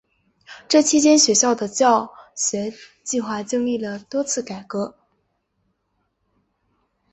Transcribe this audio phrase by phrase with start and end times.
[0.67, 4.97] 这期间学校的教学计划经历了多次改革。